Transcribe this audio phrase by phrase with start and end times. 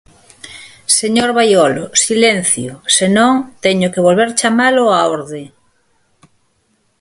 [0.99, 3.33] Señor Baiolo, silencio, se non,
[3.65, 5.43] teño que volver chamalo á orde.